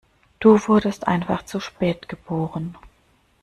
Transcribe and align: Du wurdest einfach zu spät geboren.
Du 0.39 0.67
wurdest 0.67 1.05
einfach 1.07 1.45
zu 1.45 1.59
spät 1.59 2.09
geboren. 2.09 2.75